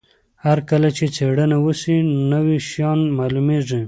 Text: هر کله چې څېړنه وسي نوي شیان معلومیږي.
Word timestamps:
هر 0.45 0.59
کله 0.69 0.87
چې 0.97 1.05
څېړنه 1.15 1.57
وسي 1.65 1.95
نوي 2.31 2.57
شیان 2.69 2.99
معلومیږي. 3.17 3.79